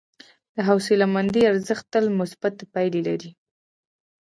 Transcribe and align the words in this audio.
د 0.55 0.57
حوصلهمندي 0.67 1.41
ارزښت 1.51 1.85
تل 1.93 2.05
مثبتې 2.19 2.63
پایلې 2.73 3.01
لري. 3.07 3.31